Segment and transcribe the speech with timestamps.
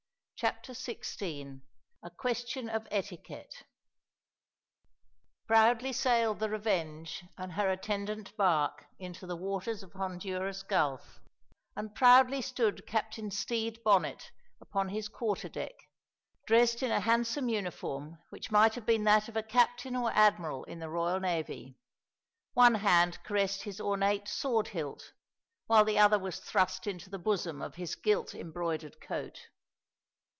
[0.41, 1.61] CHAPTER XVI
[2.01, 3.57] A QUESTION OF ETIQUETTE
[5.45, 11.19] Proudly sailed the Revenge and her attendant bark into the waters of Honduras Gulf,
[11.75, 15.75] and proudly stood Captain Stede Bonnet upon his quarter deck,
[16.47, 20.63] dressed in a handsome uniform which might have been that of a captain or admiral
[20.63, 21.77] in the royal navy;
[22.53, 25.11] one hand caressed his ornate sword hilt,
[25.67, 29.49] while the other was thrust into the bosom of his gilt embroidered coat.